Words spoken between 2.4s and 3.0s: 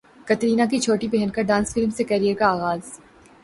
اغاز